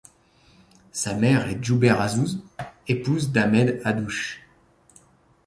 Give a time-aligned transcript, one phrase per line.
[0.93, 2.41] Sa mère est Djouber Azzouz,
[2.87, 4.41] épouse d'Ahmed Haddouche.